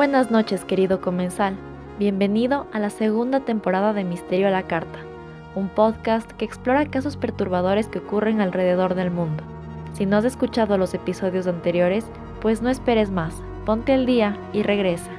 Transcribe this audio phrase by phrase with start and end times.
[0.00, 1.58] Buenas noches, querido comensal.
[1.98, 4.98] Bienvenido a la segunda temporada de Misterio a la Carta,
[5.54, 9.44] un podcast que explora casos perturbadores que ocurren alrededor del mundo.
[9.92, 12.06] Si no has escuchado los episodios anteriores,
[12.40, 13.34] pues no esperes más,
[13.66, 15.10] ponte al día y regresa.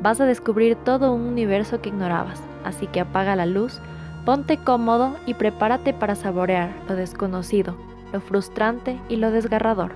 [0.00, 3.78] Vas a descubrir todo un universo que ignorabas, así que apaga la luz,
[4.24, 7.76] ponte cómodo y prepárate para saborear lo desconocido,
[8.10, 9.92] lo frustrante y lo desgarrador.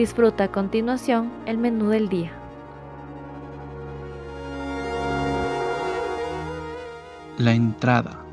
[0.00, 2.32] Disfruta a continuación el menú del día.
[7.36, 8.24] La entrada.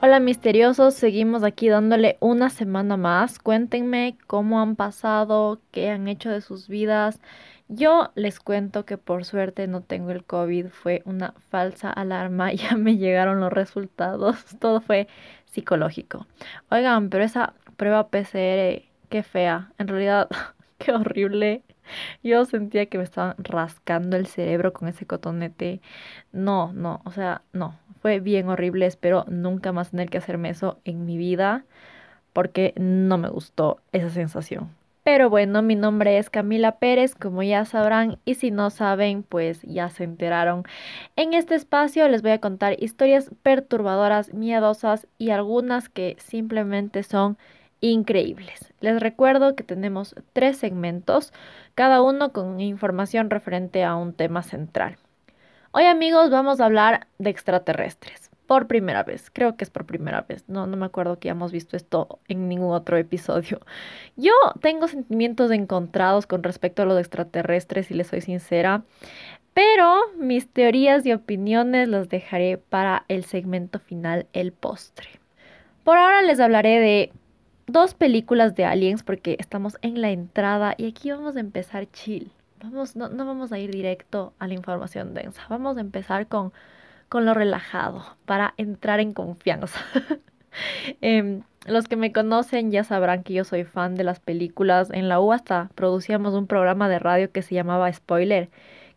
[0.00, 3.38] Hola misteriosos, seguimos aquí dándole una semana más.
[3.38, 7.20] Cuéntenme cómo han pasado, qué han hecho de sus vidas.
[7.68, 12.76] Yo les cuento que por suerte no tengo el COVID, fue una falsa alarma, ya
[12.76, 15.08] me llegaron los resultados, todo fue
[15.56, 16.26] psicológico.
[16.70, 20.28] Oigan, pero esa prueba PCR, qué fea, en realidad,
[20.78, 21.62] qué horrible.
[22.22, 25.80] Yo sentía que me estaban rascando el cerebro con ese cotonete.
[26.32, 28.86] No, no, o sea, no, fue bien horrible.
[28.86, 31.64] Espero nunca más tener que hacerme eso en mi vida
[32.32, 34.70] porque no me gustó esa sensación.
[35.06, 39.62] Pero bueno, mi nombre es Camila Pérez, como ya sabrán, y si no saben, pues
[39.62, 40.64] ya se enteraron.
[41.14, 47.38] En este espacio les voy a contar historias perturbadoras, miedosas y algunas que simplemente son
[47.80, 48.74] increíbles.
[48.80, 51.32] Les recuerdo que tenemos tres segmentos,
[51.76, 54.96] cada uno con información referente a un tema central.
[55.70, 59.30] Hoy amigos vamos a hablar de extraterrestres por primera vez.
[59.30, 60.44] Creo que es por primera vez.
[60.48, 63.60] No, no me acuerdo que hayamos visto esto en ningún otro episodio.
[64.16, 68.84] Yo tengo sentimientos encontrados con respecto a los extraterrestres, si les soy sincera.
[69.54, 75.08] Pero mis teorías y opiniones las dejaré para el segmento final, el postre.
[75.82, 77.12] Por ahora les hablaré de
[77.66, 82.32] dos películas de aliens porque estamos en la entrada y aquí vamos a empezar chill.
[82.62, 85.42] Vamos, no, no vamos a ir directo a la información densa.
[85.48, 86.52] Vamos a empezar con
[87.08, 89.80] con lo relajado para entrar en confianza.
[91.02, 94.90] Em, los que me conocen ya sabrán que yo soy fan de las películas.
[94.90, 98.48] En la U hasta producíamos un programa de radio que se llamaba Spoiler.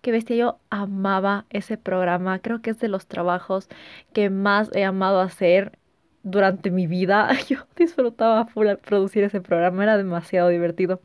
[0.02, 2.40] Que bestia, yo amaba ese programa.
[2.40, 3.68] Creo que es de los trabajos
[4.14, 5.78] que más he amado hacer
[6.24, 7.30] durante mi vida.
[7.50, 11.02] Yo disfrutaba producir ese programa, era demasiado divertido.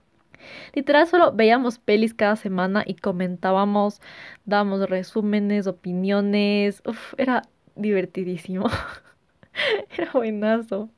[0.74, 4.00] Literal, solo veíamos pelis cada semana y comentábamos,
[4.44, 6.82] dábamos resúmenes, opiniones.
[7.16, 7.42] Era
[7.76, 8.66] divertidísimo.
[9.96, 10.90] era buenazo.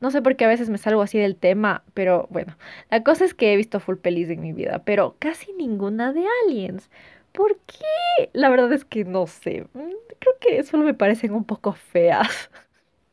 [0.00, 2.56] No sé por qué a veces me salgo así del tema, pero bueno,
[2.90, 6.24] la cosa es que he visto full pelis en mi vida, pero casi ninguna de
[6.44, 6.90] aliens.
[7.32, 8.30] ¿Por qué?
[8.32, 9.66] La verdad es que no sé.
[9.74, 12.50] Mm, creo que solo me parecen un poco feas.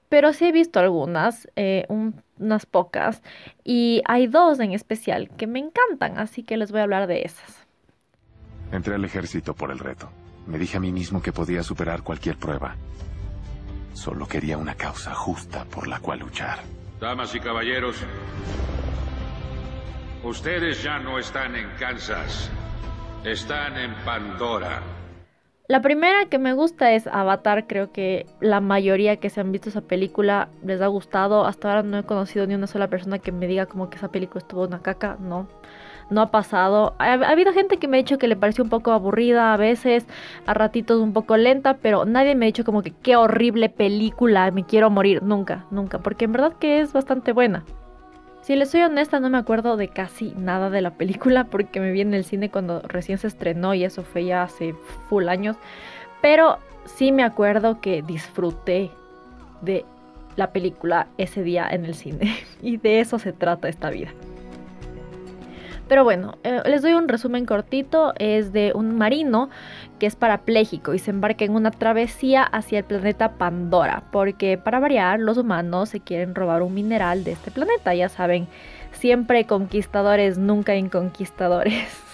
[0.10, 1.88] Pero sí he visto algunas, eh,
[2.44, 3.24] unas pocas,
[3.64, 7.24] y hay dos en especial que me encantan, así que les voy a hablar de
[7.24, 7.66] esas.
[8.72, 10.10] Entré al ejército por el reto.
[10.48, 12.76] Me dije a mí mismo que podía superar cualquier prueba.
[13.94, 16.60] Solo quería una causa justa por la cual luchar.
[17.00, 17.98] Damas y caballeros,
[20.24, 22.50] ustedes ya no están en Kansas,
[23.24, 24.93] están en Pandora.
[25.70, 29.70] La primera que me gusta es Avatar, creo que la mayoría que se han visto
[29.70, 31.46] esa película les ha gustado.
[31.46, 34.12] Hasta ahora no he conocido ni una sola persona que me diga como que esa
[34.12, 35.48] película estuvo una caca, no.
[36.10, 36.96] No ha pasado.
[37.00, 40.06] Ha, habido gente que me ha dicho que le pareció un poco aburrida a veces,
[40.46, 44.52] a ratitos un poco lenta, pero nadie me ha dicho como que qué horrible película,
[44.52, 45.24] me quiero morir.
[45.24, 47.64] Nunca, nunca, porque en verdad que es bastante buena.
[48.44, 51.92] Si les soy honesta, no me acuerdo de casi nada de la película porque me
[51.94, 54.76] vi en el cine cuando recién se estrenó y eso fue ya hace
[55.08, 55.56] full años.
[56.22, 58.92] Pero sí me acuerdo que disfruté
[59.62, 59.86] de
[60.36, 62.36] la película ese día en el cine.
[62.62, 64.10] Y de eso se trata esta vida.
[65.88, 68.14] Pero bueno, eh, les doy un resumen cortito.
[68.18, 69.50] Es de un marino
[70.04, 74.04] que es parapléjico y se embarca en una travesía hacia el planeta Pandora.
[74.12, 77.96] Porque para variar, los humanos se quieren robar un mineral de este planeta.
[77.96, 78.50] Ya saben,
[78.92, 81.88] siempre conquistadores, nunca inconquistadores.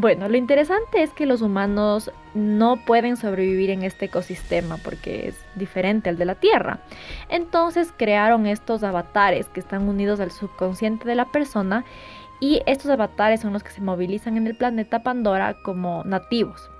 [0.00, 5.34] Bueno, lo interesante es que los humanos no pueden sobrevivir en este ecosistema porque es
[5.56, 6.78] diferente al de la Tierra.
[7.28, 11.84] Entonces crearon estos avatares que están unidos al subconsciente de la persona
[12.40, 16.70] y estos avatares son los que se movilizan en el planeta Pandora como nativos.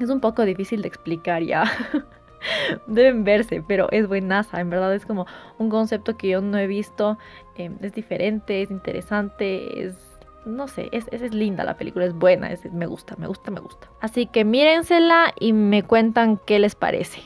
[0.00, 1.64] Es un poco difícil de explicar ya.
[2.86, 4.60] Deben verse, pero es buenaza.
[4.60, 5.26] En verdad es como
[5.58, 7.18] un concepto que yo no he visto.
[7.56, 12.48] Em, es diferente, es interesante, es no sé, es, es, linda la película, es buena,
[12.72, 13.90] me gusta, me gusta, me gusta.
[14.00, 17.20] Así que mírensela y me cuentan qué les parece.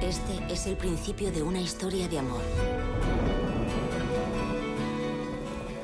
[0.00, 2.42] Este es el principio de una historia de amor.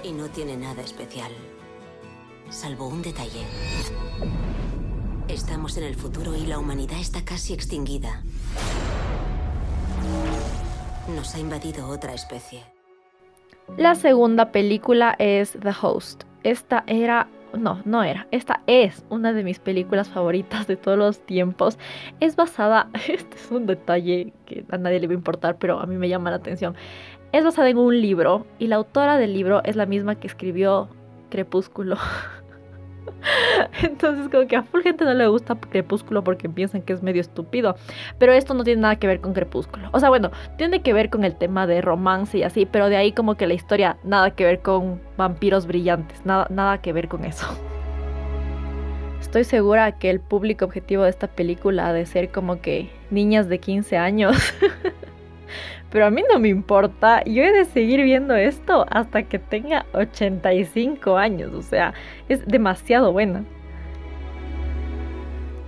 [0.08, 1.31] Y no tiene nada especial,
[2.49, 3.43] salvo un detalle.
[5.28, 8.22] Estamos en el futuro y la humanidad está casi extinguida.
[11.14, 12.62] Nos ha invadido otra especie.
[13.76, 16.25] La segunda película es The Host.
[16.43, 21.19] Esta era, no, no era, esta es una de mis películas favoritas de todos los
[21.26, 21.78] tiempos.
[22.20, 25.84] Es basada, este es un detalle que a nadie le va a importar, pero a
[25.84, 26.75] mí me llama la atención.
[27.31, 30.89] Es basada en un libro y la autora del libro es la misma que escribió
[31.29, 31.97] Crepúsculo.
[33.83, 37.21] Entonces como que a full gente no le gusta Crepúsculo porque piensan que es medio
[37.21, 37.77] estúpido.
[38.19, 39.91] Pero esto no tiene nada que ver con Crepúsculo.
[39.93, 42.97] O sea, bueno, tiene que ver con el tema de romance y así, pero de
[42.97, 47.09] ahí como que la historia nada que ver con vampiros brillantes, nada, nada que ver
[47.09, 47.47] con eso.
[49.21, 53.49] Estoy segura que el público objetivo de esta película ha de ser como que niñas
[53.51, 54.55] de 15 años.
[55.90, 59.87] Pero a mí no me importa, yo he de seguir viendo esto hasta que tenga
[59.94, 61.94] 85 años, o sea,
[62.29, 63.44] es demasiado buena.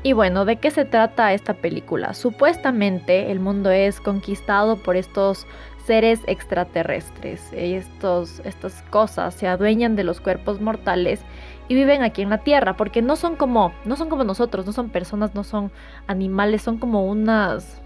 [0.03, 2.15] Y bueno, ¿de qué se trata esta película?
[2.15, 5.47] Supuestamente el mundo es conquistado por estos
[5.85, 7.43] seres extraterrestres.
[7.53, 11.21] Estos, estas cosas se adueñan de los cuerpos mortales
[11.69, 14.73] y viven aquí en la Tierra, porque no son como, no son como nosotros, no
[14.73, 15.71] son personas, no son
[16.07, 17.83] animales, son como unas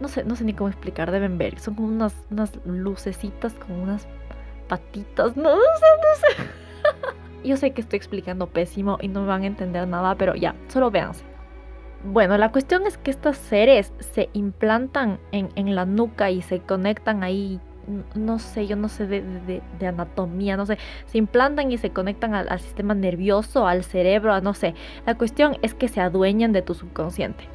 [0.00, 1.58] no sé, no sé ni cómo explicar, deben ver.
[1.58, 4.06] Son como unas, unas lucecitas, como unas
[4.68, 6.50] patitas, no, sé, no sé.
[7.48, 10.54] Yo sé que estoy explicando pésimo y no me van a entender nada, pero ya,
[10.68, 11.24] solo véanse.
[12.04, 17.22] Bueno, la cuestión es que estos seres se implantan en, la nuca y se conectan
[17.22, 17.60] ahí
[18.14, 22.48] no sé, yo no sé de, anatomía, no sé, se implantan y se conectan al,
[22.48, 24.74] al, sistema nervioso, al cerebro, no sé.
[25.04, 27.48] La cuestión es que se adueñan de tu subconsciente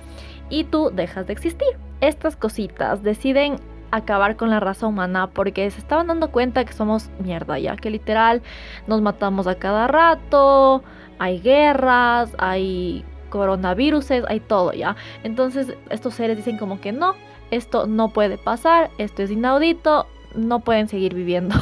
[0.49, 1.67] y tú dejas de existir.
[2.01, 3.57] Estas cositas deciden
[3.91, 7.89] acabar con la raza humana porque se estaban dando cuenta que somos mierda ya, que
[7.89, 8.41] literal
[8.85, 10.83] nos matamos a cada rato,
[11.19, 14.95] hay guerras, hay coronavirus, hay todo ya.
[15.23, 17.15] Entonces estos seres dicen como que no,
[17.51, 21.55] esto no puede pasar, esto es inaudito, no pueden seguir viviendo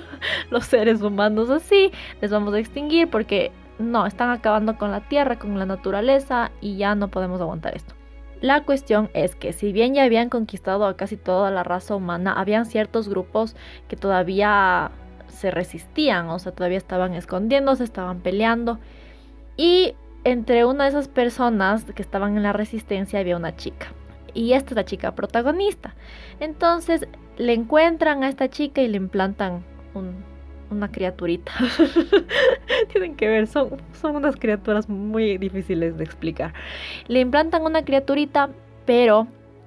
[0.50, 5.38] los seres humanos así, les vamos a extinguir porque no, están acabando con la tierra,
[5.38, 7.95] con la naturaleza y ya no podemos aguantar esto.
[8.40, 12.32] La cuestión es que si bien ya habían conquistado a casi toda la raza humana,
[12.32, 13.56] habían ciertos grupos
[13.88, 14.90] que todavía
[15.28, 18.78] se resistían, o sea, todavía estaban escondiéndose, estaban peleando.
[19.56, 19.94] Y
[20.24, 23.86] entre una de esas personas que estaban en la resistencia había una chica.
[24.34, 25.94] Y esta es la chica protagonista.
[26.40, 29.64] Entonces le encuentran a esta chica y le implantan
[29.94, 30.35] un,
[30.70, 31.52] una criaturita.
[32.92, 33.70] Tienen que ver, son,
[34.00, 36.54] son unas criaturas muy difíciles de explicar.
[37.08, 38.50] Le implantan una criaturita,
[38.84, 39.26] pero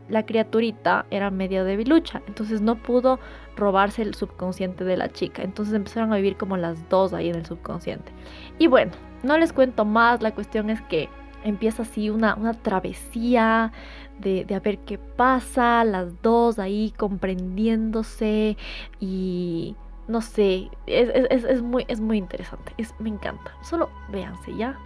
[0.09, 3.19] la criaturita era medio debilucha, entonces no pudo
[3.55, 5.43] robarse el subconsciente de la chica.
[5.43, 8.11] Entonces empezaron a vivir como las dos ahí en el subconsciente.
[8.57, 8.91] Y bueno,
[9.23, 11.09] no les cuento más, la cuestión es que
[11.43, 13.71] empieza así una, una travesía
[14.19, 18.57] de, de, a ver qué pasa, las dos ahí comprendiéndose
[18.99, 19.75] y
[20.09, 23.53] no sé, es, muy, es muy interesante, es, me encanta.
[23.61, 24.77] Solo véanse ya.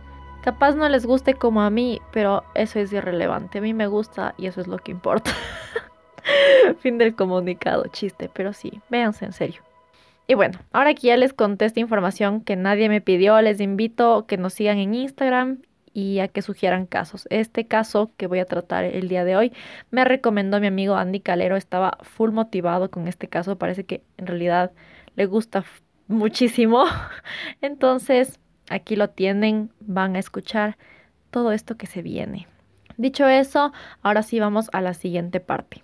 [0.44, 3.60] Capaz no les guste como a mí, pero eso es irrelevante.
[3.60, 5.32] A mí me gusta y eso es lo que importa.
[6.80, 9.62] fin del comunicado, chiste, pero sí, véanse en serio.
[10.28, 14.16] Y bueno, ahora que ya les conté esta información que nadie me pidió, les invito
[14.16, 15.60] a que nos sigan en Instagram
[15.94, 17.28] y a que sugieran casos.
[17.30, 19.54] Este caso que voy a tratar el día de hoy
[19.90, 24.28] me recomendó mi amigo Andy Calero, estaba full motivado con este caso, parece que en
[24.28, 24.72] realidad
[25.16, 25.64] le gusta
[26.08, 26.86] muchísimo.
[27.62, 28.40] Entonces,
[28.70, 30.78] aquí lo tienen, van a escuchar
[31.32, 32.48] todo esto que se viene.
[32.98, 35.84] Dicho eso, ahora sí vamos a la siguiente parte.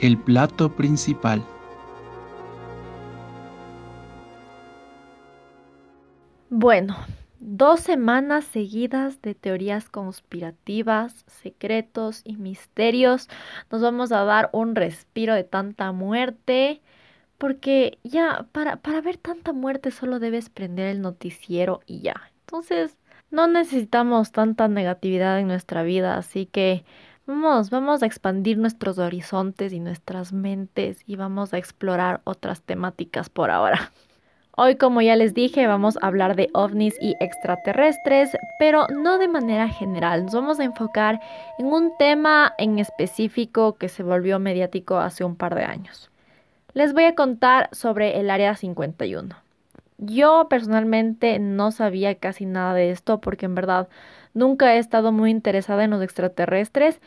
[0.00, 1.42] El plato principal.
[6.50, 6.96] Bueno,
[7.46, 13.28] Dos semanas seguidas de teorías conspirativas, secretos y misterios.
[13.70, 16.80] Nos vamos a dar un respiro de tanta muerte
[17.36, 22.14] porque ya para, para ver tanta muerte solo debes prender el noticiero y ya.
[22.46, 22.96] Entonces,
[23.30, 26.82] no necesitamos tanta negatividad en nuestra vida, así que
[27.26, 33.28] vamos, vamos a expandir nuestros horizontes y nuestras mentes y vamos a explorar otras temáticas
[33.28, 33.92] por ahora.
[34.56, 39.26] Hoy, como ya les dije, vamos a hablar de ovnis y extraterrestres, pero no de
[39.26, 40.26] manera general.
[40.26, 41.20] Nos vamos a enfocar
[41.58, 46.08] en un tema en específico que se volvió mediático hace un par de años.
[46.72, 49.34] Les voy a contar sobre el Área 51.
[49.98, 53.88] Yo personalmente no sabía casi nada de esto porque en verdad
[54.34, 57.00] nunca he estado muy interesada en los extraterrestres,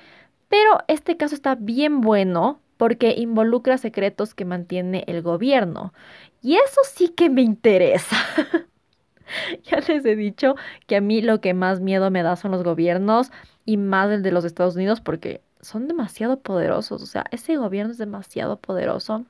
[0.50, 5.94] pero este caso está bien bueno porque involucra secretos que mantiene el gobierno.
[6.41, 8.15] Y eso sí que me interesa.
[9.63, 12.63] ya les he dicho que a mí lo que más miedo me da son los
[12.63, 13.32] gobiernos
[13.65, 17.01] y más el de los Estados Unidos porque son demasiado poderosos.
[17.01, 19.25] O sea, ese gobierno es demasiado poderoso.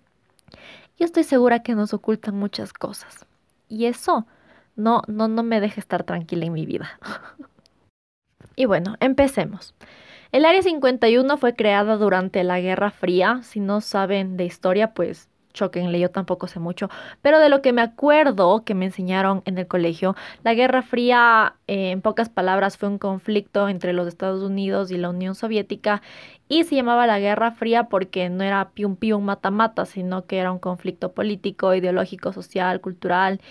[0.98, 3.26] Y estoy segura que nos ocultan muchas cosas.
[3.70, 4.26] Y eso
[4.76, 7.00] no, no, no me deja estar tranquila en mi vida.
[8.56, 9.74] y bueno, empecemos.
[10.32, 13.42] El Área 51 fue creada durante la Guerra Fría.
[13.44, 16.90] Si no saben de historia, pues choquenle, yo tampoco sé mucho.
[17.22, 21.56] Pero de lo que me acuerdo que me enseñaron en el colegio, la Guerra Fría,
[21.68, 26.02] eh, en pocas palabras, fue un conflicto entre los Estados Unidos y la Unión Soviética.
[26.50, 30.38] Y se llamaba la Guerra Fría porque no era pium pium mata mata, sino que
[30.38, 33.42] era un conflicto político, ideológico, social, cultural.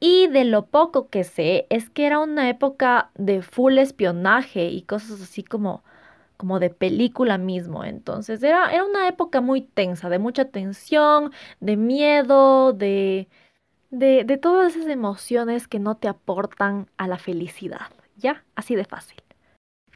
[0.00, 4.82] Y de lo poco que sé es que era una época de full espionaje y
[4.82, 5.84] cosas así como
[6.42, 7.84] como de película mismo.
[7.84, 11.30] Entonces era, era una época muy tensa, de mucha tensión,
[11.60, 13.28] de miedo, de,
[13.90, 17.92] de, de todas esas emociones que no te aportan a la felicidad.
[18.16, 18.42] ¿Ya?
[18.56, 19.22] Así de fácil.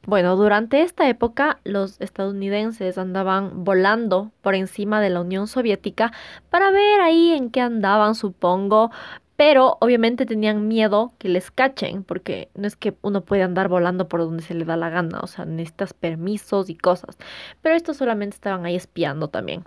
[0.06, 6.12] Bueno, durante esta época los estadounidenses andaban volando por encima de la Unión Soviética
[6.48, 8.92] para ver ahí en qué andaban, supongo,
[9.36, 14.08] pero obviamente tenían miedo que les cachen, porque no es que uno puede andar volando
[14.08, 17.18] por donde se le da la gana, o sea, necesitas permisos y cosas.
[17.62, 19.64] Pero estos solamente estaban ahí espiando también.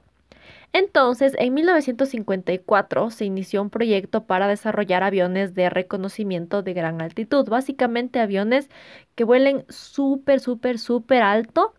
[0.72, 7.48] Entonces, en 1954 se inició un proyecto para desarrollar aviones de reconocimiento de gran altitud,
[7.50, 8.70] básicamente aviones
[9.16, 11.74] que vuelen súper, súper, súper alto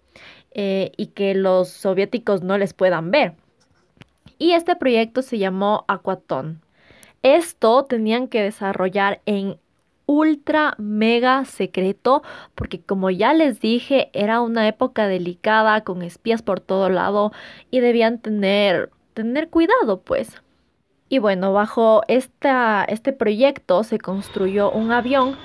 [0.52, 3.35] eh, y que los soviéticos no les puedan ver.
[4.38, 6.61] Y este proyecto se llamó Aquaton.
[7.22, 9.58] Esto tenían que desarrollar en
[10.06, 12.22] ultra mega secreto
[12.56, 17.30] porque como ya les dije era una época delicada con espías por todo lado
[17.70, 20.42] y debían tener tener cuidado pues.
[21.08, 25.36] Y bueno bajo esta, este proyecto se construyó un avión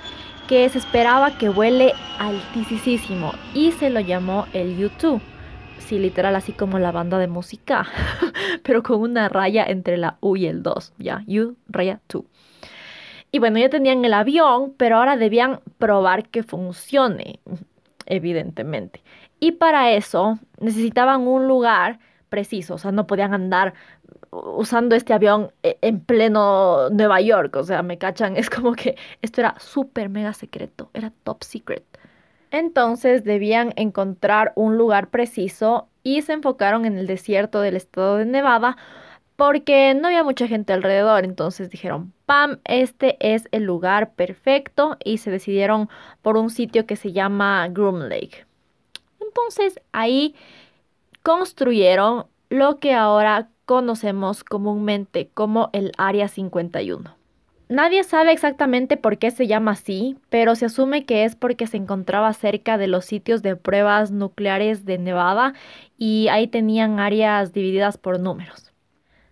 [0.48, 5.22] que se esperaba que vuele altísimo y se lo llamó el U2
[5.80, 7.88] sí, literal, así como la banda de música,
[8.64, 12.24] pero con una raya entre la U y el 2, ya, U, raya 2.
[13.32, 17.40] Y bueno, ya tenían el avión, pero ahora debían probar que funcione,
[18.06, 19.04] evidentemente.
[19.40, 23.74] Y para eso necesitaban un lugar preciso, o sea, no podían andar
[24.32, 28.98] usando este avión e, en pleno Nueva York, o sea, me cachan, es como que
[29.22, 31.84] esto era súper mega secreto, era top secret.
[32.56, 38.24] Entonces debían encontrar un lugar preciso y se enfocaron en el desierto del estado de
[38.24, 38.78] Nevada
[39.36, 41.26] porque no había mucha gente alrededor.
[41.26, 45.90] Entonces dijeron, pam, este es el lugar perfecto y se decidieron
[46.22, 48.46] por un sitio que se llama Groom Lake.
[49.20, 50.34] Entonces ahí
[51.24, 57.18] construyeron lo que ahora conocemos comúnmente como el Área 51.
[57.68, 61.78] Nadie sabe exactamente por qué se llama así, pero se asume que es porque se
[61.78, 65.54] encontraba cerca de los sitios de pruebas nucleares de Nevada
[65.98, 68.72] y ahí tenían áreas divididas por números.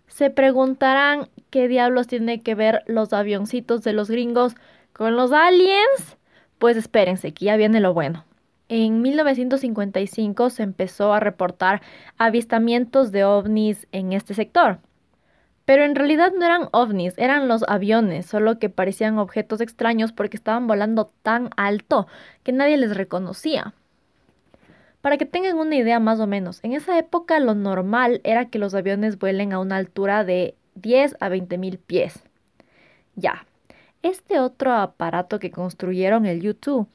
[0.08, 4.56] Se preguntarán qué diablos tiene que ver los avioncitos de los gringos
[4.92, 6.16] con los aliens.
[6.58, 8.24] Pues espérense, que ya viene lo bueno.
[8.68, 11.82] En 1955 se empezó a reportar
[12.18, 14.78] avistamientos de ovnis en este sector.
[15.64, 20.36] Pero en realidad no eran ovnis, eran los aviones, solo que parecían objetos extraños porque
[20.36, 22.06] estaban volando tan alto
[22.42, 23.72] que nadie les reconocía.
[25.00, 28.58] Para que tengan una idea más o menos, en esa época lo normal era que
[28.58, 32.22] los aviones vuelen a una altura de 10 a 20 mil pies.
[33.14, 33.46] Ya,
[34.02, 36.86] este otro aparato que construyeron, el U-2,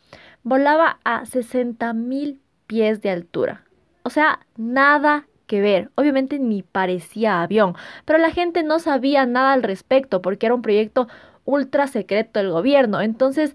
[0.43, 3.63] volaba a 60 mil pies de altura.
[4.03, 5.91] O sea, nada que ver.
[5.95, 7.75] Obviamente ni parecía avión,
[8.05, 11.07] pero la gente no sabía nada al respecto porque era un proyecto
[11.45, 13.01] ultra secreto del gobierno.
[13.01, 13.53] Entonces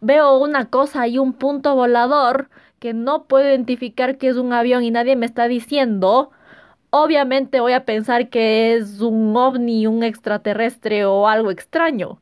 [0.00, 2.48] veo una cosa y un punto volador
[2.78, 6.30] que no puedo identificar que es un avión y nadie me está diciendo.
[6.90, 12.20] obviamente voy a pensar que es un ovni, un extraterrestre o algo extraño.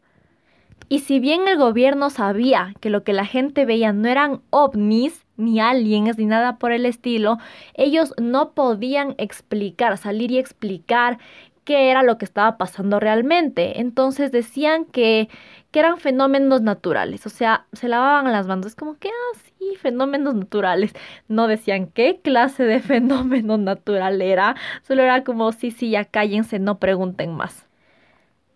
[0.89, 5.25] Y si bien el gobierno sabía que lo que la gente veía no eran ovnis,
[5.37, 7.39] ni aliens, ni nada por el estilo,
[7.75, 11.19] ellos no podían explicar, salir y explicar
[11.65, 13.81] qué era lo que estaba pasando realmente.
[13.81, 15.29] Entonces decían que,
[15.71, 19.39] que eran fenómenos naturales, o sea, se lavaban las manos, es como que, ah,
[19.83, 20.93] fenómenos naturales.
[21.29, 26.59] No decían qué clase de fenómeno natural era, solo era como, sí, sí, ya cállense,
[26.59, 27.67] no pregunten más.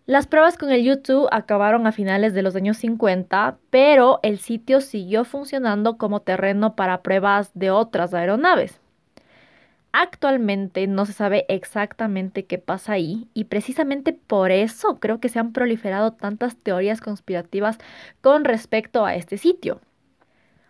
[0.07, 4.79] Las pruebas con el YouTube acabaron a finales de los años 50, pero el sitio
[4.79, 8.79] siguió funcionando como terreno para pruebas de otras aeronaves.
[9.91, 15.39] Actualmente no se sabe exactamente qué pasa ahí y precisamente por eso creo que se
[15.39, 17.77] han proliferado tantas teorías conspirativas
[18.21, 19.81] con respecto a este sitio.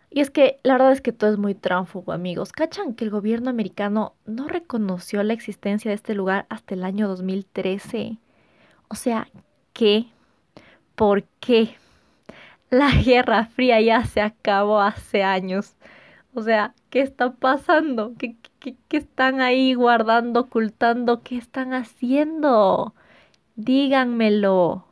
[0.09, 2.51] Y es que la verdad es que todo es muy tránfugo, amigos.
[2.53, 7.07] ¿Cachan que el gobierno americano no reconoció la existencia de este lugar hasta el año
[7.07, 8.17] 2013?
[8.89, 9.27] O sea,
[9.73, 10.07] ¿qué?
[10.95, 11.75] ¿Por qué?
[12.69, 15.75] La Guerra Fría ya se acabó hace años.
[16.33, 18.13] O sea, ¿qué está pasando?
[18.17, 21.23] ¿Qué, qué, qué están ahí guardando, ocultando?
[21.23, 22.93] ¿Qué están haciendo?
[23.55, 24.85] Díganmelo.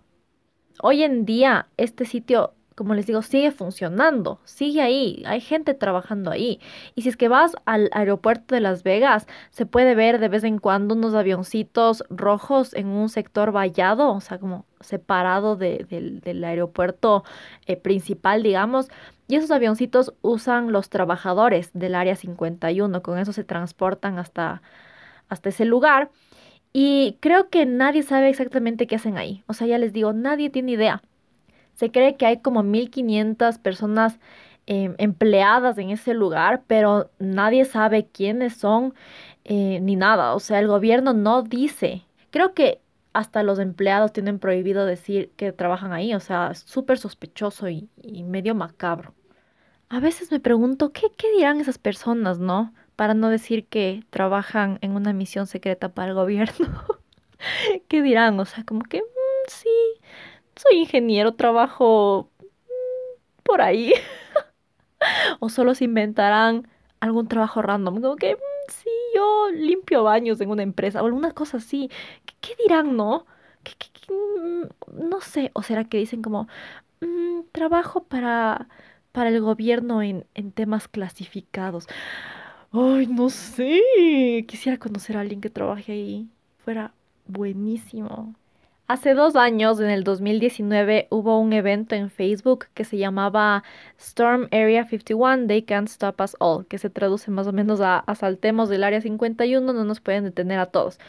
[0.82, 6.30] Hoy en día este sitio como les digo, sigue funcionando, sigue ahí, hay gente trabajando
[6.30, 6.60] ahí.
[6.94, 10.44] Y si es que vas al aeropuerto de Las Vegas, se puede ver de vez
[10.44, 17.24] en cuando unos avioncitos rojos en un sector vallado, o sea, como separado del aeropuerto
[17.66, 18.90] eh, principal, digamos.
[19.28, 24.62] Y esos avioncitos usan los trabajadores del área 51, con eso se transportan hasta,
[25.30, 26.12] hasta ese lugar.
[26.74, 29.44] Y creo que nadie sabe exactamente qué hacen ahí.
[29.48, 31.02] O sea, ya les digo, nadie tiene idea.
[31.76, 34.20] Se cree que hay como 1.500 personas
[34.66, 38.94] em, empleadas en ese lugar, pero nadie sabe quiénes son
[39.46, 40.34] eh, ni nada.
[40.36, 42.04] O sea, el gobierno no dice.
[42.32, 42.82] Creo que
[43.16, 46.14] hasta los empleados tienen prohibido decir que trabajan ahí.
[46.14, 47.90] O sea, es súper sospechoso y,
[48.26, 49.14] medio macabro.
[49.90, 52.74] A veces me pregunto, ¿qué, ¿qué dirán esas personas, no?
[52.98, 56.68] Para no decir que trabajan en una misión secreta para el gobierno.
[57.88, 58.40] ¿Qué dirán?
[58.40, 59.70] O sea, como que, mm, sí,
[60.56, 63.94] soy ingeniero, trabajo mm, por ahí.
[65.40, 66.68] o solo se inventarán
[67.00, 68.40] algún trabajo random, como que mm,
[68.70, 71.90] sí, yo limpio baños en una empresa o alguna cosa así.
[72.42, 73.26] ¿Qué, dirán, no?
[74.10, 76.48] Mm, no sé, o será que dicen como
[77.52, 78.68] trabajo para,
[79.12, 81.88] para el gobierno en, en temas clasificados.
[82.72, 84.46] Ay, no sé.
[84.48, 86.30] Quisiera conocer a alguien que trabaje ahí.
[86.64, 86.94] Fuera
[87.28, 88.36] buenísimo.
[88.88, 93.64] Hace dos años, en el 2019, hubo un evento en Facebook que se llamaba
[93.98, 97.98] Storm Area 51, They Can't Stop Us All, que se traduce más o menos a
[98.02, 101.00] Asaltemos del Área 51, no nos pueden detener a todos.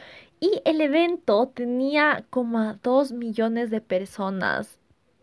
[0.40, 4.80] Y el evento tenía como dos millones de personas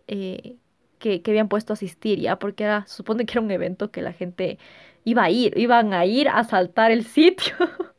[0.08, 0.58] eh,
[1.00, 4.04] que, que, habían puesto a asistir ya, porque era, supone que era un evento que
[4.04, 4.60] la gente
[5.06, 7.56] iba a ir, iban a ir a asaltar el sitio.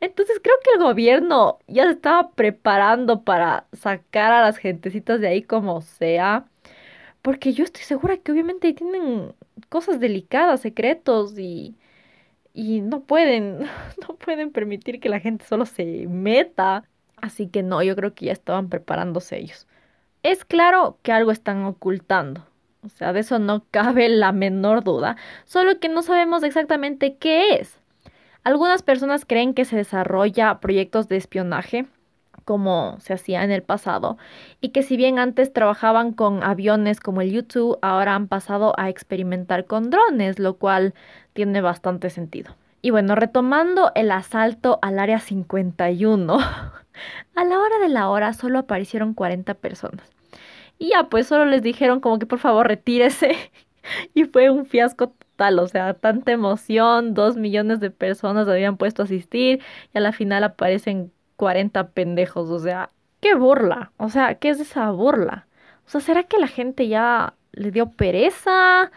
[0.00, 5.28] Entonces creo que el gobierno ya se estaba preparando para sacar a las gentecitas de
[5.28, 6.46] ahí como sea.
[7.22, 9.34] Porque yo estoy segura que obviamente tienen
[9.68, 11.76] cosas delicadas, secretos y,
[12.54, 13.60] y no pueden,
[14.08, 16.84] no pueden permitir que la gente solo se meta.
[17.16, 19.66] Así que no, yo creo que ya estaban preparándose ellos.
[20.22, 22.46] Es claro que algo están ocultando.
[22.82, 25.16] O sea, de eso no cabe la menor duda.
[25.44, 27.77] Solo que no sabemos exactamente qué es.
[28.48, 31.84] Algunas personas creen que se desarrolla proyectos de espionaje
[32.46, 34.16] como se hacía en el pasado,
[34.62, 38.88] y que si bien antes trabajaban con aviones como el YouTube, ahora han pasado a
[38.88, 40.94] experimentar con drones, lo cual
[41.34, 42.56] tiene bastante sentido.
[42.80, 46.38] Y bueno, retomando el asalto al área 51,
[47.34, 50.08] a la hora de la hora solo aparecieron 40 personas.
[50.78, 53.36] Y ya, pues solo les dijeron como que por favor retírese.
[54.14, 59.04] y fue un fiasco o sea, tanta emoción, dos millones de personas habían puesto a
[59.04, 59.62] asistir
[59.94, 64.60] y a la final aparecen 40 pendejos, o sea, qué burla, o sea, ¿qué es
[64.60, 65.46] esa burla?
[65.86, 68.90] O sea, ¿será que la gente ya le dio pereza?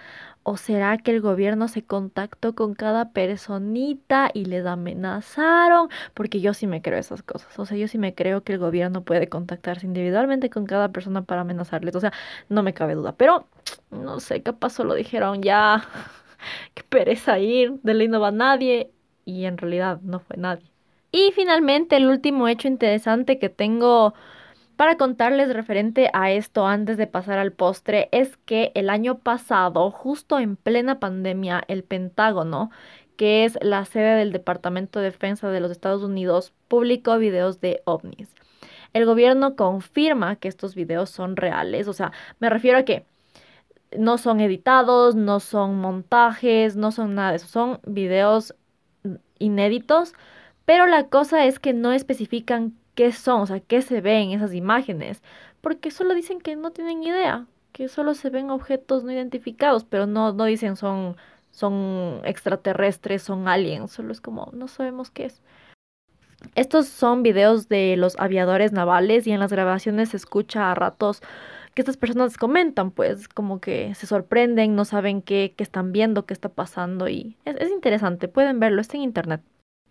[0.44, 5.90] ¿O será que el gobierno se contactó con cada personita y les amenazaron?
[6.16, 7.58] Porque yo sí me creo esas cosas.
[7.60, 11.22] O sea, yo sí me creo que el gobierno puede contactarse individualmente con cada persona
[11.24, 11.96] para amenazarles.
[11.96, 12.12] O sea,
[12.50, 13.14] no me cabe duda.
[13.16, 13.48] Pero
[13.92, 15.84] no sé, qué pasó, lo dijeron ya.
[16.74, 18.92] qué pereza ir, de ley no va nadie
[19.26, 20.72] y en realidad no fue nadie.
[21.12, 24.14] Y finalmente el último hecho interesante que tengo
[24.78, 29.92] para contarles referente a esto antes de pasar al postre es que el año pasado,
[29.92, 32.72] justo en plena pandemia, el Pentágono
[33.22, 37.84] que es la sede del Departamento de Defensa de los Estados Unidos, publicó videos de
[37.86, 38.34] ovnis.
[38.94, 43.06] El gobierno confirma que estos videos son reales, o sea, me refiero a que
[43.98, 48.56] no son editados, no son montajes, no son nada de eso, son videos
[49.40, 50.14] inéditos,
[50.66, 54.32] pero la cosa es que no especifican qué son, o sea, qué se ve en
[54.32, 55.22] esas imágenes,
[55.62, 60.06] porque solo dicen que no tienen idea, que solo se ven objetos no identificados, pero
[60.08, 61.18] no, no dicen son,
[61.52, 65.42] son extraterrestres, son aliens, solo es como no sabemos qué es.
[66.56, 71.22] Estos son videos de los aviadores navales y en las grabaciones se escucha a ratos
[71.74, 76.26] que estas personas comentan, pues como que se sorprenden, no saben qué, qué están viendo,
[76.26, 79.42] qué está pasando y es, es interesante, pueden verlo, está en internet.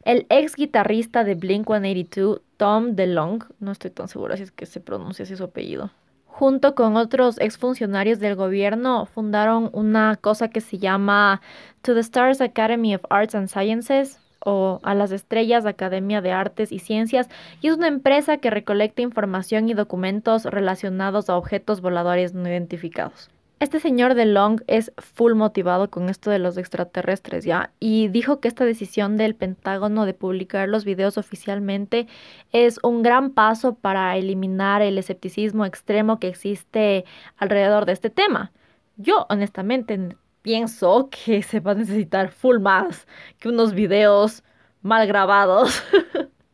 [0.02, 4.66] El ex guitarrista de Blink 182, Tom DeLong, no estoy tan segura si es que
[4.66, 5.90] se pronuncia así su apellido,
[6.26, 11.42] junto con otros exfuncionarios del gobierno, fundaron una cosa que se llama
[11.82, 16.72] To the Stars Academy of Arts and Sciences o a las Estrellas Academia de Artes
[16.72, 17.28] y Ciencias
[17.60, 23.30] y es una empresa que recolecta información y documentos relacionados a objetos voladores no identificados.
[23.60, 27.72] Este señor de Long es full motivado con esto de los extraterrestres, ¿ya?
[27.78, 32.06] Y dijo que esta decisión del Pentágono de publicar los videos oficialmente
[32.52, 37.04] es un gran paso para eliminar el escepticismo extremo que existe
[37.36, 38.50] alrededor de este tema.
[38.96, 43.06] Yo, honestamente, pienso que se va a necesitar full más
[43.38, 44.42] que unos videos
[44.82, 45.82] mal grabados,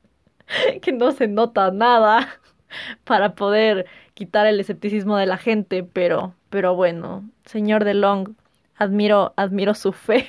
[0.83, 2.29] que no se nota nada
[3.05, 8.31] para poder quitar el escepticismo de la gente, pero pero bueno, señor de Long,
[8.77, 10.27] admiro, admiro su fe,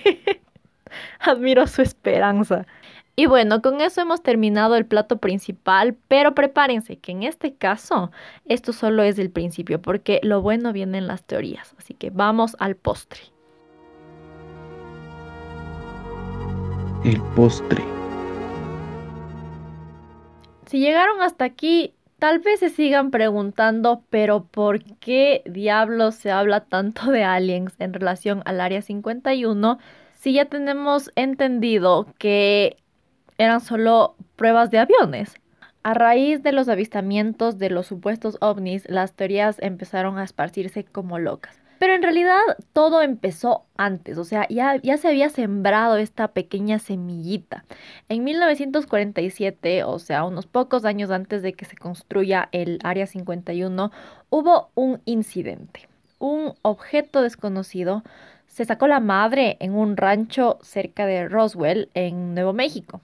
[1.20, 2.66] admiro su esperanza.
[3.16, 8.12] Y bueno, con eso hemos terminado el plato principal, pero prepárense que en este caso
[8.46, 11.74] esto solo es el principio, porque lo bueno viene en las teorías.
[11.80, 13.37] Así que vamos al postre.
[17.04, 17.84] El postre.
[20.66, 26.62] Si llegaron hasta aquí, Tal vez se sigan preguntando, pero ¿por qué diablos se habla
[26.62, 29.78] tanto de aliens en relación al Área 51
[30.14, 32.78] si ya tenemos entendido que
[33.38, 35.36] eran solo pruebas de aviones?
[35.84, 41.20] A raíz de los avistamientos de los supuestos ovnis, las teorías empezaron a esparcirse como
[41.20, 41.62] locas.
[41.80, 42.40] Pero en realidad
[42.74, 47.66] todo empezó antes, o sea, ya, ya se había sembrado esta pequeña semillita.
[48.10, 53.92] En 1947, o sea, unos pocos años antes de que se construya el Área 51,
[54.30, 55.88] hubo un incidente.
[56.20, 58.04] Un objeto desconocido
[58.48, 63.02] se sacó la madre en un rancho cerca de Roswell, en Nuevo México.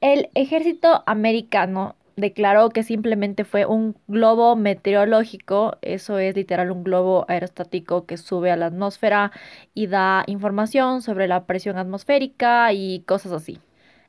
[0.00, 7.26] El ejército americano declaró que simplemente fue un globo meteorológico, eso es literal un globo
[7.28, 9.32] aerostático que sube a la atmósfera
[9.74, 13.60] y da información sobre la presión atmosférica y cosas así.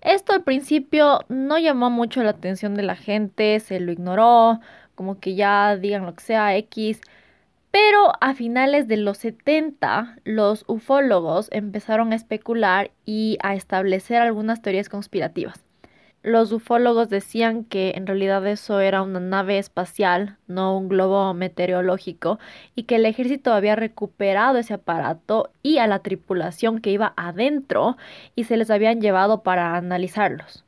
[0.01, 4.61] Esto al principio no llamó mucho la atención de la gente, se lo ignoró,
[4.95, 7.01] como que ya digan lo que sea X.
[7.71, 14.61] Pero a finales de los 70, los ufólogos empezaron a especular y a establecer algunas
[14.61, 15.66] teorías conspirativas.
[16.23, 22.39] Los ufólogos decían que en realidad eso era una nave espacial, no un globo meteorológico,
[22.75, 27.97] y que el ejército había recuperado ese aparato y a la tripulación que iba adentro
[28.35, 30.66] y se les habían llevado para analizarlos.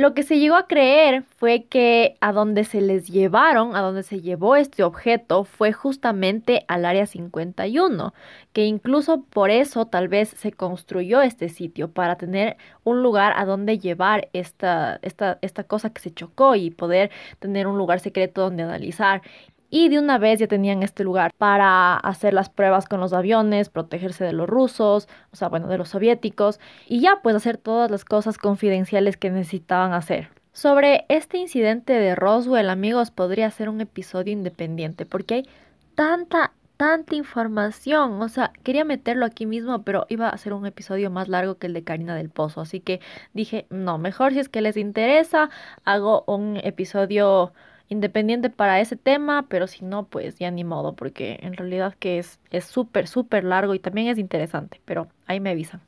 [0.00, 4.02] Lo que se llegó a creer fue que a donde se les llevaron, a donde
[4.02, 8.14] se llevó este objeto, fue justamente al área 51,
[8.54, 13.44] que incluso por eso tal vez se construyó este sitio, para tener un lugar a
[13.44, 18.40] donde llevar esta, esta, esta cosa que se chocó y poder tener un lugar secreto
[18.40, 19.20] donde analizar
[19.70, 23.70] y de una vez ya tenían este lugar para hacer las pruebas con los aviones,
[23.70, 27.90] protegerse de los rusos, o sea, bueno, de los soviéticos, y ya pues hacer todas
[27.90, 30.28] las cosas confidenciales que necesitaban hacer.
[30.52, 35.48] Sobre este incidente de Roswell, amigos, podría ser un episodio independiente porque hay
[35.94, 38.20] tanta, tanta información.
[38.20, 41.68] O sea, quería meterlo aquí mismo, pero iba a ser un episodio más largo que
[41.68, 42.60] el de Karina del Pozo.
[42.60, 43.00] Así que
[43.32, 45.50] dije, no, mejor si es que les interesa,
[45.84, 47.52] hago un episodio
[47.90, 52.18] independiente para ese tema, pero si no, pues ya ni modo, porque en realidad que
[52.18, 55.82] es súper, súper largo y también es interesante, pero ahí me avisan.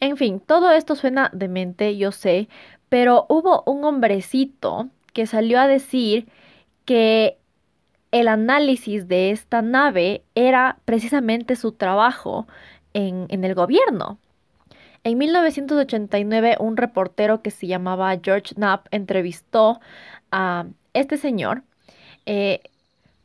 [0.00, 2.48] En fin, todo esto suena demente, yo sé,
[2.88, 6.28] pero hubo un hombrecito que salió a decir
[6.84, 7.38] que
[8.10, 12.46] el análisis de esta nave era precisamente su trabajo
[12.94, 14.18] en, en el gobierno.
[15.04, 19.80] En 1989, un reportero que se llamaba George Knapp entrevistó
[20.30, 21.62] a este señor,
[22.26, 22.60] eh,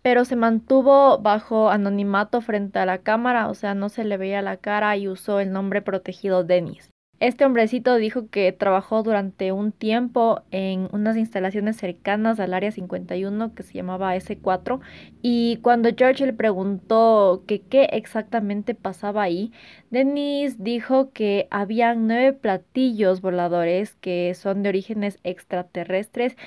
[0.01, 4.41] pero se mantuvo bajo anonimato frente a la cámara, o sea, no se le veía
[4.41, 6.91] la cara y usó el nombre protegido Dennis.
[7.19, 13.55] Este hombrecito dijo que trabajó durante un tiempo en unas instalaciones cercanas al área 51
[13.55, 14.81] que se llamaba S4
[15.23, 19.51] y cuando George le preguntó que qué exactamente pasaba ahí,
[19.89, 26.37] Dennis dijo que habían nueve platillos voladores que son de orígenes extraterrestres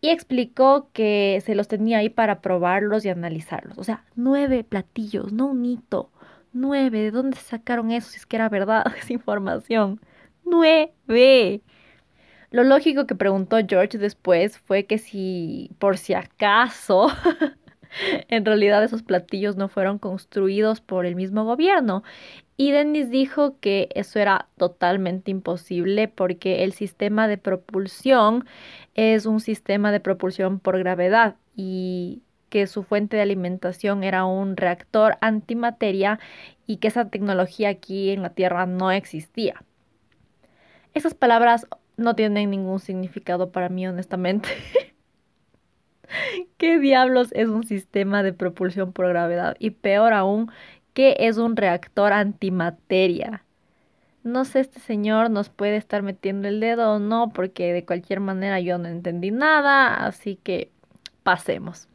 [0.00, 3.78] y explicó que se los tenía ahí para probarlos y analizarlos.
[3.78, 6.10] O sea, nueve platillos, no un hito.
[6.52, 10.00] Nueve, ¿de dónde sacaron eso si es que era verdad esa información?
[10.44, 11.62] nueve.
[12.50, 17.08] Lo lógico que preguntó George después fue que si por si acaso
[18.28, 22.02] en realidad esos platillos no fueron construidos por el mismo gobierno.
[22.56, 28.46] Y Dennis dijo que eso era totalmente imposible porque el sistema de propulsión
[28.94, 34.56] es un sistema de propulsión por gravedad y que su fuente de alimentación era un
[34.56, 36.18] reactor antimateria
[36.66, 39.62] y que esa tecnología aquí en la Tierra no existía.
[40.92, 44.48] Esas palabras no tienen ningún significado para mí, honestamente.
[46.58, 49.56] ¿Qué diablos es un sistema de propulsión por gravedad?
[49.58, 50.50] Y peor aún,
[50.94, 53.44] ¿qué es un reactor antimateria?
[54.22, 58.20] No sé, este señor nos puede estar metiendo el dedo o no, porque de cualquier
[58.20, 60.70] manera yo no entendí nada, así que
[61.22, 61.88] pasemos.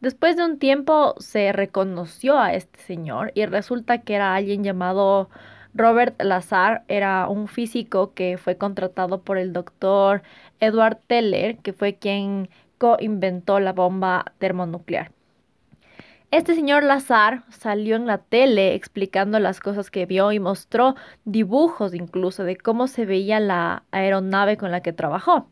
[0.00, 5.30] Después de un tiempo se reconoció a este señor y resulta que era alguien llamado
[5.74, 10.22] Robert Lazar era un físico que fue contratado por el doctor
[10.60, 15.12] Edward Teller, que fue quien co-inventó la bomba termonuclear.
[16.30, 21.94] Este señor Lazar salió en la tele explicando las cosas que vio y mostró dibujos
[21.94, 25.48] incluso de cómo se veía la aeronave con la que trabajó.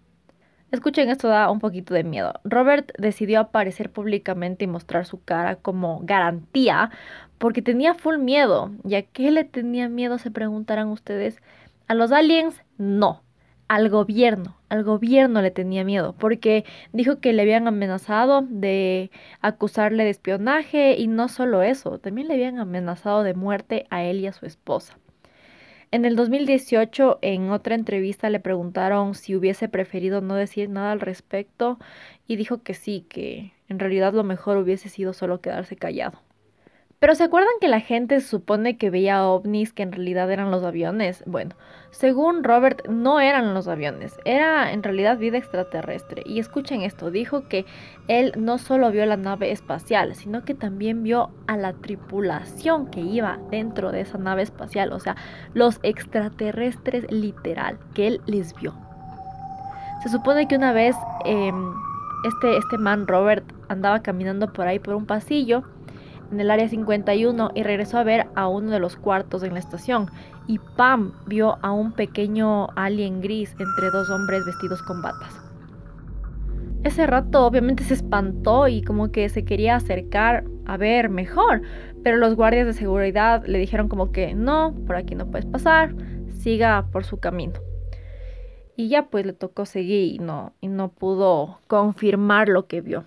[0.72, 2.32] Escuchen, esto da un poquito de miedo.
[2.44, 6.90] Robert decidió aparecer públicamente y mostrar su cara como garantía
[7.38, 8.72] porque tenía full miedo.
[8.82, 10.18] ¿Y a qué le tenía miedo?
[10.18, 11.42] Se preguntarán ustedes.
[11.88, 12.62] ¿A los aliens?
[12.78, 13.22] No.
[13.68, 20.04] Al gobierno, al gobierno le tenía miedo, porque dijo que le habían amenazado de acusarle
[20.04, 24.26] de espionaje y no solo eso, también le habían amenazado de muerte a él y
[24.26, 24.98] a su esposa.
[25.90, 31.00] En el 2018, en otra entrevista, le preguntaron si hubiese preferido no decir nada al
[31.00, 31.78] respecto
[32.26, 36.18] y dijo que sí, que en realidad lo mejor hubiese sido solo quedarse callado.
[37.02, 40.62] Pero ¿se acuerdan que la gente supone que veía ovnis que en realidad eran los
[40.62, 41.24] aviones?
[41.26, 41.56] Bueno,
[41.90, 46.22] según Robert no eran los aviones, era en realidad vida extraterrestre.
[46.24, 47.66] Y escuchen esto, dijo que
[48.06, 53.00] él no solo vio la nave espacial, sino que también vio a la tripulación que
[53.00, 55.16] iba dentro de esa nave espacial, o sea,
[55.54, 58.74] los extraterrestres literal, que él les vio.
[60.04, 61.74] Se supone que una vez em,
[62.28, 65.64] este, este man Robert andaba caminando por ahí por un pasillo
[66.32, 69.60] en el área 51 y regresó a ver a uno de los cuartos en la
[69.60, 70.10] estación.
[70.48, 75.40] Y Pam vio a un pequeño alien gris entre dos hombres vestidos con batas.
[76.82, 81.62] Ese rato obviamente se espantó y como que se quería acercar a ver mejor,
[82.02, 85.94] pero los guardias de seguridad le dijeron como que no, por aquí no puedes pasar,
[86.28, 87.54] siga por su camino.
[88.74, 93.04] Y ya pues le tocó seguir y no, y no pudo confirmar lo que vio.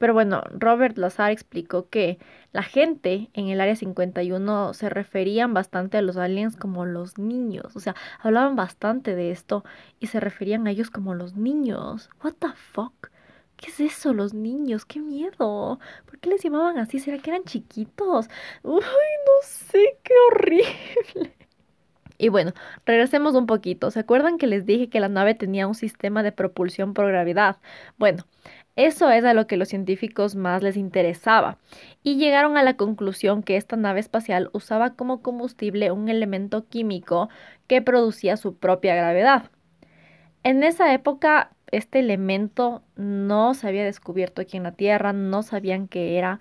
[0.00, 2.18] Pero bueno, Robert Lazar explicó que
[2.52, 7.76] la gente en el área 51 se referían bastante a los aliens como los niños.
[7.76, 9.62] O sea, hablaban bastante de esto
[9.98, 12.08] y se referían a ellos como los niños.
[12.24, 13.10] What the fuck?
[13.58, 14.86] ¿Qué es eso, los niños?
[14.86, 15.78] ¡Qué miedo!
[16.06, 16.98] ¿Por qué les llamaban así?
[16.98, 18.30] ¿Será que eran chiquitos?
[18.62, 19.98] ¡Uy, no sé!
[20.02, 21.34] ¡Qué horrible!
[22.20, 22.52] Y bueno,
[22.84, 23.90] regresemos un poquito.
[23.90, 27.56] ¿Se acuerdan que les dije que la nave tenía un sistema de propulsión por gravedad?
[27.96, 28.24] Bueno,
[28.76, 31.58] eso es a lo que los científicos más les interesaba
[32.02, 37.28] y llegaron a la conclusión que esta nave espacial usaba como combustible un elemento químico
[37.66, 39.50] que producía su propia gravedad.
[40.42, 45.88] En esa época este elemento no se había descubierto aquí en la Tierra, no sabían
[45.88, 46.40] qué era,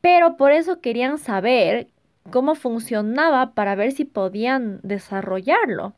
[0.00, 1.88] pero por eso querían saber
[2.30, 5.94] cómo funcionaba para ver si podían desarrollarlo.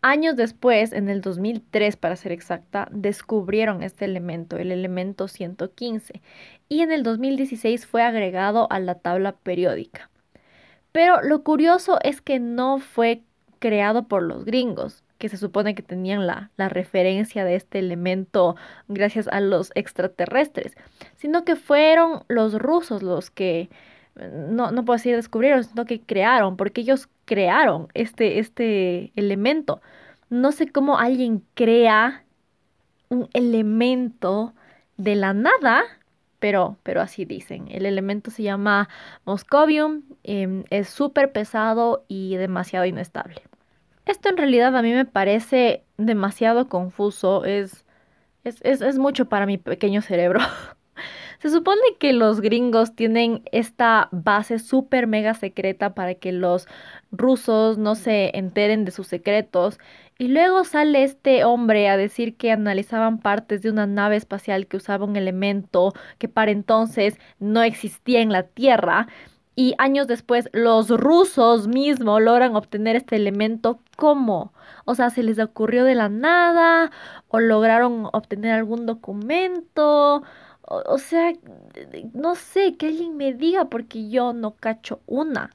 [0.00, 6.22] Años después, en el 2003 para ser exacta, descubrieron este elemento, el elemento 115,
[6.68, 10.08] y en el 2016 fue agregado a la tabla periódica.
[10.92, 13.22] Pero lo curioso es que no fue
[13.58, 18.54] creado por los gringos, que se supone que tenían la, la, referencia de este elemento
[18.86, 20.76] gracias a los extraterrestres,
[21.16, 23.68] sino que fueron los rusos los que,
[24.32, 29.80] no, no puedo decir descubrieron, sino que crearon, porque ellos crearon este, este elemento.
[30.30, 32.24] No sé cómo alguien crea
[33.08, 34.54] un elemento
[34.96, 35.84] de la nada,
[36.38, 37.68] pero, pero así dicen.
[37.70, 38.88] El elemento se llama
[39.24, 43.42] Moscovium, em, es súper pesado y demasiado inestable.
[44.06, 47.84] Esto en realidad a mí me parece demasiado confuso, es,
[48.44, 50.40] es, es, es mucho para mi pequeño cerebro.
[51.40, 56.66] Se supone que los gringos tienen esta base súper mega secreta para que los
[57.12, 59.78] rusos no se enteren de sus secretos.
[60.18, 64.78] Y luego sale este hombre a decir que analizaban partes de una nave espacial que
[64.78, 69.06] usaba un elemento que para entonces no existía en la Tierra.
[69.54, 73.80] Y años después los rusos mismos logran obtener este elemento.
[73.96, 74.52] ¿Cómo?
[74.84, 76.90] O sea, ¿se les ocurrió de la nada?
[77.28, 80.22] ¿O lograron obtener algún documento?
[80.70, 81.32] O, sea,
[82.12, 85.50] no sé, que alguien me diga porque yo no cacho una.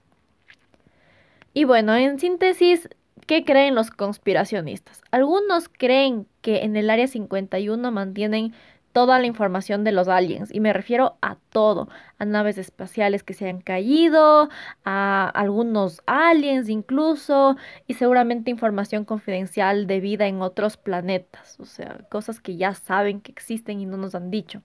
[1.54, 2.90] Y bueno, en síntesis,
[3.28, 5.04] ¿qué creen los conspiracionistas?
[5.12, 8.54] Algunos creen que en el Área 51 mantienen
[8.92, 13.34] toda la información de los aliens y me refiero a todo, a naves espaciales que
[13.34, 14.50] se han caído,
[14.84, 22.00] a algunos aliens incluso y seguramente información confidencial de vida en otros planetas, o sea,
[22.10, 24.64] cosas que ya saben que existen y no nos han dicho.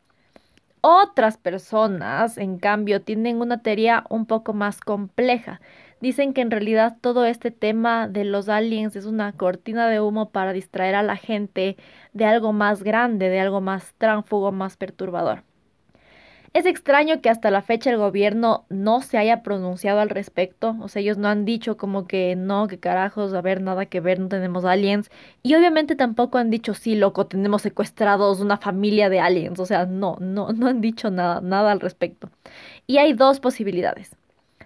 [0.80, 5.60] Otras personas, en cambio, tienen una teoría un poco más compleja.
[6.00, 10.30] Dicen que en realidad todo este tema de los aliens es una cortina de humo
[10.30, 11.76] para distraer a la gente
[12.12, 15.42] de algo más grande, de algo más tránfugo, más perturbador.
[16.54, 20.88] Es extraño que hasta la fecha el gobierno no se haya pronunciado al respecto, o
[20.88, 24.18] sea, ellos no han dicho como que no, que carajos, a ver, nada que ver,
[24.18, 25.10] no tenemos aliens,
[25.42, 29.84] y obviamente tampoco han dicho, sí, loco, tenemos secuestrados una familia de aliens, o sea,
[29.86, 32.30] no, no, no han dicho nada, nada al respecto.
[32.86, 34.16] Y hay dos posibilidades.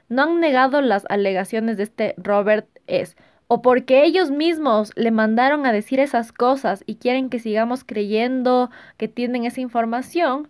[0.09, 3.17] No han negado las alegaciones de este Robert S.
[3.49, 8.71] O porque ellos mismos le mandaron a decir esas cosas y quieren que sigamos creyendo
[8.97, 10.49] que tienen esa información,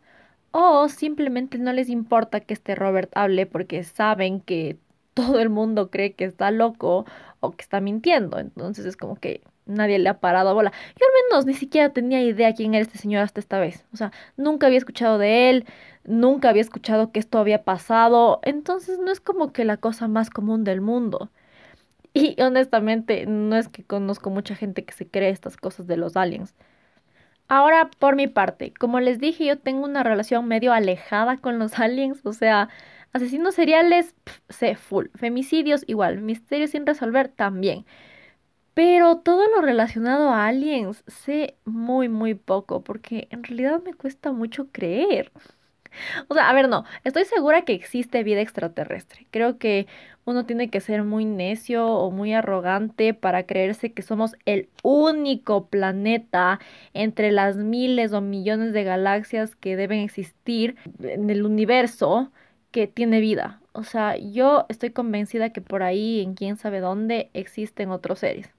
[0.53, 4.79] o simplemente no les importa que este Robert hable porque saben que
[5.15, 7.05] todo el mundo cree que está loco
[7.41, 8.39] o que está mintiendo.
[8.39, 10.73] Entonces es como que nadie le ha parado bola.
[10.99, 13.85] Yo al menos ni siquiera tenía idea quién era este señor hasta esta vez.
[13.93, 15.67] O sea, nunca había escuchado de él,
[16.05, 18.41] nunca había escuchado que esto había pasado.
[18.45, 21.31] Entonces no es como que la cosa más común del mundo.
[22.15, 26.17] Y honestamente, no es que conozco mucha gente que se cree estas cosas de los
[26.17, 26.55] aliens.
[27.49, 31.79] Ahora, por mi parte, como les dije, yo tengo una relación medio alejada con los
[31.79, 32.69] aliens, o sea,
[33.13, 34.15] asesinos seriales,
[34.49, 37.85] sé full, femicidios igual, misterios sin resolver también.
[38.75, 44.33] Pero todo lo relacionado a aliens sé muy, muy poco, porque en realidad me cuesta
[44.33, 45.33] mucho creer.
[46.29, 49.27] O sea, a ver, no, estoy segura que existe vida extraterrestre.
[49.31, 49.87] Creo que
[50.25, 55.67] uno tiene que ser muy necio o muy arrogante para creerse que somos el único
[55.67, 56.61] planeta
[56.95, 62.31] entre las miles o millones de galaxias que deben existir en el universo
[62.71, 63.61] que tiene vida.
[63.73, 68.51] O sea, yo estoy convencida que por ahí, en quién sabe dónde, existen otros seres.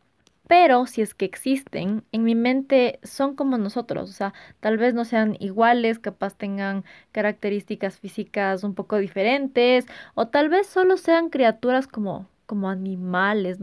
[0.47, 4.93] Pero si es que existen, en mi mente son como nosotros, o sea, tal vez
[4.93, 11.29] no sean iguales, capaz tengan características físicas un poco diferentes, o tal vez solo sean
[11.29, 13.57] criaturas como, como animales,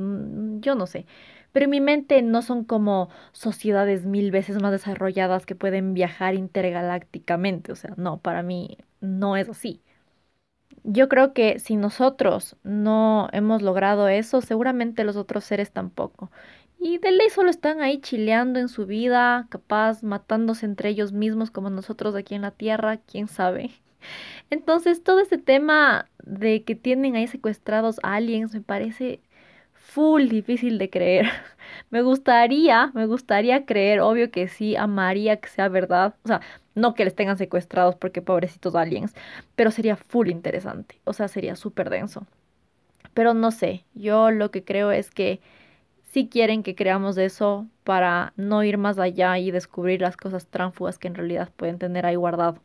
[0.61, 1.07] yo no sé.
[1.53, 6.35] Pero en mi mente no son como sociedades mil veces más desarrolladas que pueden viajar
[6.35, 9.83] intergalácticamente, o sea, no, para mí no es así.
[10.85, 16.31] Yo creo que si nosotros no hemos logrado eso, seguramente los otros seres tampoco.
[16.83, 21.51] Y de ley solo están ahí chileando en su vida, capaz matándose entre ellos mismos
[21.51, 23.71] como nosotros aquí en la Tierra, quién sabe.
[24.51, 29.21] Entonces todo este tema de que tienen ahí secuestrados aliens me parece
[29.75, 31.27] full difícil de creer.
[31.91, 36.15] me gustaría, me gustaría creer, obvio que sí, amaría que sea verdad.
[36.25, 36.41] O sea,
[36.75, 39.15] no que les tengan secuestrados porque pobrecitos aliens,
[39.55, 40.99] pero sería full interesante.
[41.05, 42.27] O sea, sería súper denso.
[43.15, 45.41] Pero no sé, yo lo que creo es que
[46.13, 50.99] si quieren que creamos eso para no ir más allá y descubrir las cosas tránfugas
[50.99, 52.59] que en realidad pueden tener ahí guardado.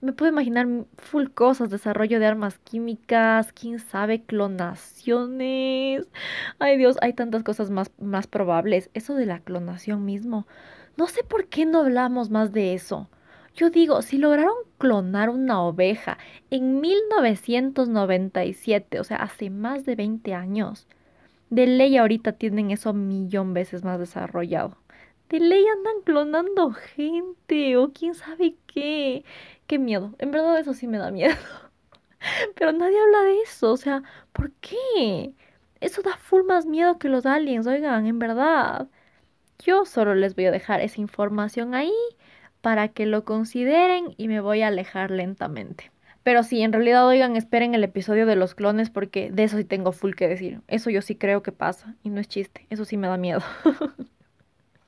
[0.00, 6.06] Me puedo imaginar full cosas, desarrollo de armas químicas, quién sabe, clonaciones.
[6.58, 8.88] Ay Dios, hay tantas cosas más, más probables.
[8.94, 10.46] Eso de la clonación mismo.
[10.96, 13.10] No sé por qué no hablamos más de eso.
[13.54, 16.18] Yo digo, si lograron clonar una oveja
[16.50, 20.86] en 1997, o sea, hace más de 20 años,
[21.50, 24.78] de ley ahorita tienen eso millón veces más desarrollado.
[25.28, 29.24] De ley andan clonando gente o quién sabe qué.
[29.66, 30.14] Qué miedo.
[30.18, 31.34] En verdad eso sí me da miedo.
[32.56, 33.72] Pero nadie habla de eso.
[33.72, 35.34] O sea, ¿por qué?
[35.80, 38.88] Eso da full más miedo que los aliens, oigan, en verdad.
[39.60, 41.92] Yo solo les voy a dejar esa información ahí
[42.62, 45.89] para que lo consideren y me voy a alejar lentamente.
[46.22, 49.64] Pero sí, en realidad, oigan, esperen el episodio de los clones porque de eso sí
[49.64, 50.60] tengo full que decir.
[50.68, 53.40] Eso yo sí creo que pasa y no es chiste, eso sí me da miedo.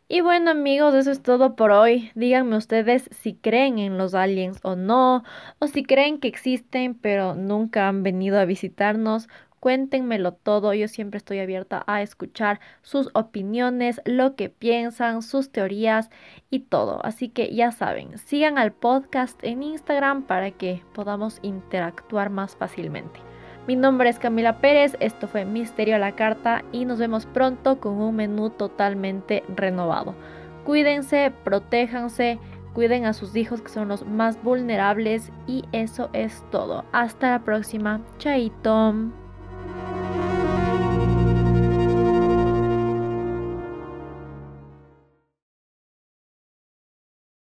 [0.09, 2.11] Y bueno amigos, eso es todo por hoy.
[2.15, 5.25] Díganme ustedes si creen en los aliens o no,
[5.59, 9.29] o si creen que existen pero nunca han venido a visitarnos.
[9.63, 16.11] Cuéntenmelo todo, yo siempre estoy abierta a escuchar sus opiniones, lo que piensan, sus teorías
[16.51, 16.99] y todo.
[17.07, 23.21] Así que ya saben, sigan al podcast en Instagram para que podamos interactuar más fácilmente.
[23.69, 27.79] Mi nombre es Camila Pérez, esto fue Misterio a la Carta y nos vemos pronto
[27.79, 30.17] con un menú totalmente renovado.
[30.65, 32.41] Cuídense, protéjanse,
[32.75, 36.85] cuiden a sus hijos que son los más vulnerables y eso es todo.
[36.91, 38.01] Hasta la próxima.
[38.19, 39.22] Chaito.